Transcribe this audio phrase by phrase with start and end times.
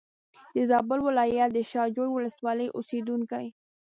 [0.55, 3.45] د زابل ولایت د شا جوی ولسوالۍ اوسېدونکی.